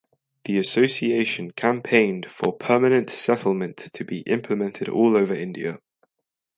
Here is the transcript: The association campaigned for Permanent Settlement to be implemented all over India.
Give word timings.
The 0.45 0.57
association 0.57 1.51
campaigned 1.51 2.25
for 2.25 2.53
Permanent 2.57 3.11
Settlement 3.11 3.89
to 3.93 4.03
be 4.03 4.21
implemented 4.21 4.89
all 4.89 5.15
over 5.15 5.35
India. 5.35 5.79